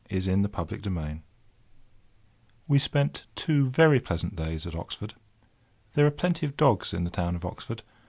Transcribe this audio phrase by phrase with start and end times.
[0.09, 1.21] [Picture: Dog running]
[2.67, 5.13] We spent two very pleasant days at Oxford.
[5.93, 7.83] There are plenty of dogs in the town of Oxford.